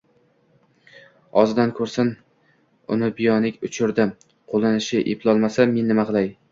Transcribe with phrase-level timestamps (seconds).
[1.41, 2.09] O‘zidan ko‘rsin,
[2.97, 4.17] uni binoyidek uchirdim,
[4.55, 6.35] qo‘nishni eplolmasa, men nima qilay?